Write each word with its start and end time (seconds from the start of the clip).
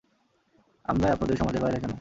আমরাই 0.85 1.11
আপনাদের 1.11 1.35
সমাজের 1.37 1.61
বাইরে 1.61 1.77
কেনো? 1.77 1.89